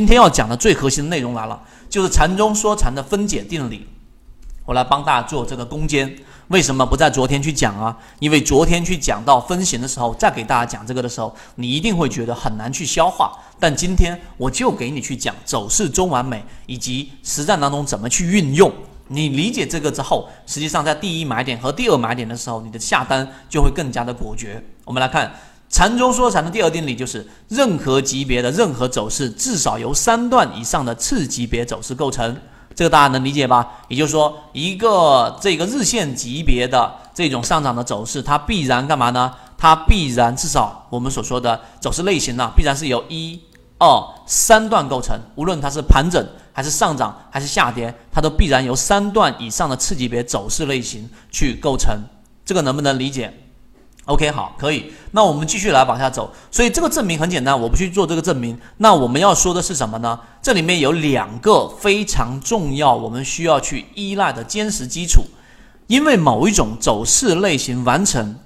[0.00, 3.86] 今天要讲的最核心的内容来了，就是禅中说禅的分解定理。
[4.64, 6.16] 我来帮大家做这个攻坚。
[6.48, 7.94] 为什么不在昨天去讲啊？
[8.18, 13.30] 因为昨天去讲到分型的时候，再给大家讲这个的时候，你一定会觉得很难去消化。
[13.58, 18.72] 但今天我就给你去讲走势中完美以及实战当中怎么去运用。
[19.08, 24.64] 你理解这个之后，实际上在第一买点和第二买点的时候，你的下单就会更加的果决。
[24.86, 25.30] 我们来看。
[25.70, 32.36] 禅中说禅的第二定理就是，任何级别的任何走势至少由三段以上的次级别走势构成，
[32.74, 33.78] 这个大家能理解吧？
[33.86, 39.32] 也就是说，一个这个日线级别的这种上涨的走势，它必然干嘛呢？
[39.56, 43.40] 它必然至少我们所说的走势类型呢，必然是由一、
[43.78, 45.16] 二、三段构成。
[45.36, 51.96] 无论它是盘整还是上涨还是下跌，它都必然由三段以上的次级别走势类型去构成。
[52.44, 53.32] 这个能不能理解
[54.06, 54.92] ？OK，好，可以。
[55.12, 56.32] 那我们继续来往下走。
[56.50, 58.58] 所以这个证明很简单，我不去做这个证明。
[58.78, 60.18] 那我们要说的是什么呢？
[60.42, 65.22] 这里面有两个非常重要，我们需要去依赖的坚实基础。
[65.86, 68.36] 因为某一种走势类型完成，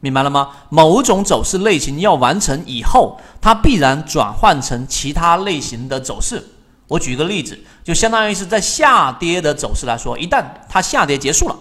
[0.00, 0.50] 明白了吗？
[0.68, 6.42] 某种走势类型要完成以后，它必然转换成其他类型的走势。
[6.86, 11.56] 我举一个例子，就相当于是在下跌的走势来说，一旦它下跌结束了。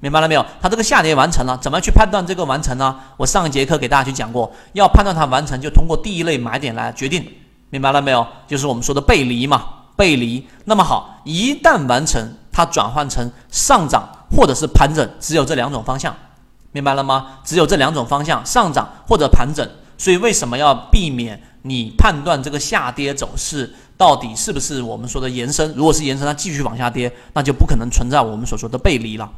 [0.00, 0.46] 明白了没有？
[0.60, 2.94] 它这个下跌完成了，怎么去判断这个完成呢？
[3.16, 7.28] 我上一节课给大家去讲过，要判断它完成，就通过第一类买点来决定。
[7.70, 8.26] 明白了没有？
[8.46, 9.64] 就是我们说的背离嘛，
[9.96, 10.46] 背离。
[10.64, 16.14] 那么好，一旦完成，它转换成上涨或者是盘整，只有这两种方向。
[16.70, 17.38] 明白了吗？
[17.44, 19.68] 只有这两种方向，上涨或者盘整。
[19.96, 25.74] 所以为什么要避免你判断这个下跌走势到底是不是我们说的延伸？
[25.74, 29.28] 如果是延伸，它继续往下跌，那就不可能存在我们所说的背离了。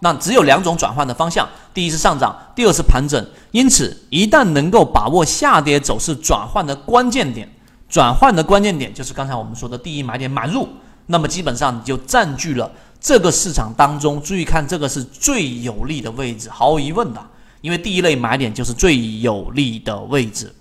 [0.00, 3.24] 那只有两种转换的方向，第一是上涨，第二是盘整。
[3.50, 7.48] 因此，一旦能够把握下跌走势转换的关键点，
[7.88, 10.68] 转换的关键点就是刚才我们说的第一买点买入，
[11.06, 14.20] 那么基本上你就占据了这个市场当中。
[14.22, 17.20] 注意看，这个是最有利的位置，毫无疑问的，
[17.60, 20.54] 因为第一类买点就是最有利的位置，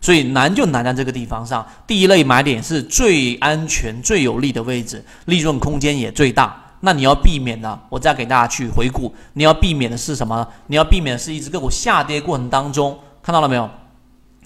[0.00, 1.66] 所以难就难在这个地方上。
[1.86, 6.60] 第一类买点是最安全、最有利的位置，利润空间也最大。
[6.84, 9.10] 那你要避免的，我再给大家去回顾。
[9.32, 10.46] 你要避免的是什么？
[10.66, 13.68] 你要避免的是一只个股下跌过程当中，看到了没有？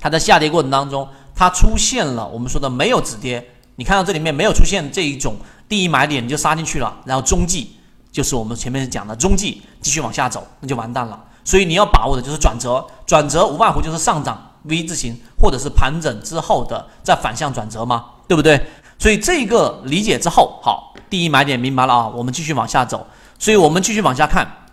[0.00, 3.44] 它在下跌过程当中，它出现了我们说的没有止跌。
[3.74, 5.34] 你看到这里面没有出现这一种
[5.68, 7.76] 第一买点，你就杀进去了，然后中继
[8.12, 11.20] 就是我们前面讲的中继继续往下走，那就完蛋了。
[11.44, 18.64] 所以你要把握的就是转折，转折无外乎就是上涨 V 字形，或者是盘整之后的再反向转折嘛，对不对？
[18.98, 23.06] 所以这个理解之后，好，第一买点明白了啊，我们继续往下走。
[23.38, 24.66] 所以我们继续往下看。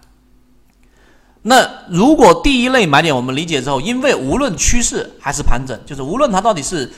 [1.44, 6.92] 那如果第一类买点我们理解之后，因为无论趋势还是盘整，就是无论它到底是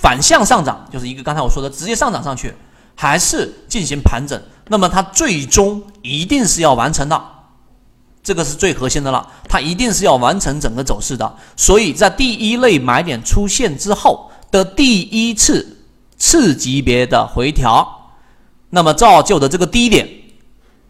[0.00, 2.52] 反向上涨，就是一个刚才我说的直接上涨上去，
[2.96, 7.24] 还是进行盘整，那么它最终一定是要完成的，
[8.24, 11.36] 这个是最核心的了，它一定是要完成整个走势的。
[11.54, 15.74] 所以在第一类买点出现之后的第一次。
[16.26, 18.10] 次级别的回调，
[18.70, 20.08] 那么造就的这个低点，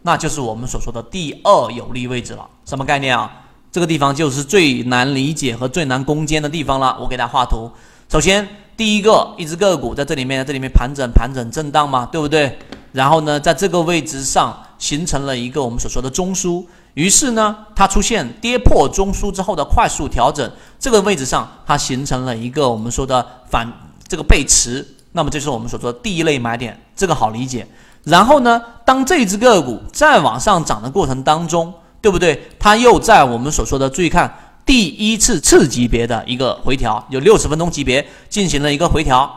[0.01, 2.43] 那就是我们所说的第二有利位置了。
[2.65, 3.31] 什么概念啊？
[3.71, 6.97] 这个地方就是最难理解和最难攻坚的地方了。
[6.99, 7.71] 我给大家画图。
[8.09, 12.57] 首先，第一个，一只个股在这里面，这里面盘整、盘整、震荡嘛，对不对？
[12.93, 16.65] 然后呢，在这个位置上形成了一个我们所说的中枢，
[16.95, 23.71] 于是呢，它出现跌破中枢之后的快速调整，这个位置上它形成了一个我们说的反
[24.07, 24.95] 这个背驰。
[25.17, 27.67] 那么这是我们所说的第一类买点，这个好理解。
[28.03, 32.39] 然后呢，当这只个股再往上涨的过程当中，对不对？
[32.59, 34.31] 它又在我们所说的注意看
[34.63, 39.27] 第一次次级别的一个回调，有六十分钟级别进行了一个回调，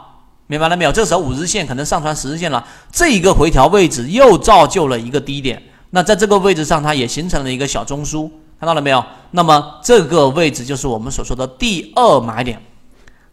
[0.49, 0.93] 明白了没有？
[0.93, 5.63] 这时候五日线可能上穿十日线了，这一个回调位置又造就了一个低点。
[5.89, 8.31] 那在这个位置上，它也形成了一个小中枢，
[8.61, 9.03] 看到了没有？
[9.31, 12.63] 那么这个位置就是我们所说的第二买点，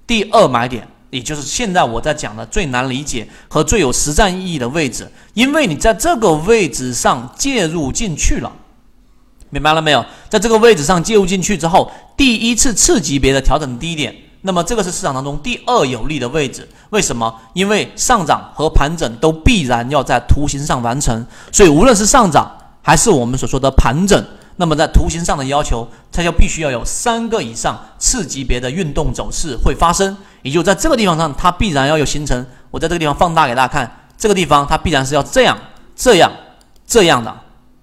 [0.08, 0.88] 第二买点。
[1.10, 8.52] 也就是现在我在讲的最难理解和最有实战意义的位置，因为你在这个位置上介入进去了，
[9.50, 10.06] 明白了没有？
[10.30, 16.68] 在这个位置上介入进去之后，第一次次级别的调整低点，那么这个是市场当中第二有利的位置。
[16.90, 17.34] 为什么？
[17.54, 22.52] 因为上涨和盘整都必然要在图形上完成，所以无论是上涨
[22.82, 24.22] 还是我们所说的盘整。
[24.58, 32.46] 那么在图形上的要求，它就必须要有三个以上次级别的运动走势会发生，也就在这个地方上，它必然要有形成。
[32.72, 35.58] 我在这个地方放大给大家看，这个地方它必然是要这样、
[35.96, 36.32] 这样、
[36.86, 37.34] 这样的，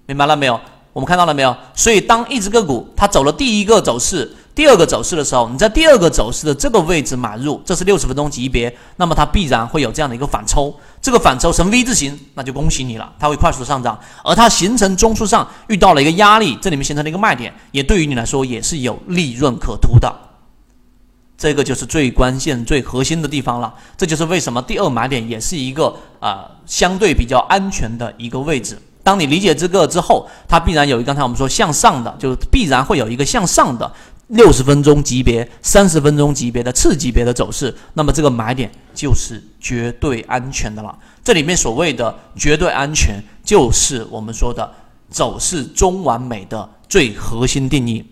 [0.05, 0.59] 明白了没有？
[0.93, 1.55] 我们看到了没有？
[1.73, 13.99] 所以当一只个股它走了第一个走势，第二个走势的时候，你在第二个走势的这个位置买入，这是六十分钟级别，那么它必然会有这样的一个反抽，这个反抽成 V 字形，那就恭喜你了，它会快速上涨。
[14.23, 20.15] 而它形成中枢上遇到了一个压力，这里面形成了一个卖点，也对于你来说也是有利润可图的。
[21.37, 23.73] 这个就是最关键、最核心的地方了。
[23.97, 28.81] 这就是为什么第二买点也是一个啊相对比较安全的一个位置。
[29.03, 33.91] 当你理解这个之后，它必然有一刚才我们说向上的，就是必然会有一个向上的
[34.27, 37.75] 六十分钟级别、三十分钟级别的次级别的走势。
[37.93, 40.97] 那么这个买点就是绝对安全的了。
[41.23, 44.71] 这里面所谓的绝对安全，就是我们说的
[45.09, 48.03] 走势中完美的最核心定义。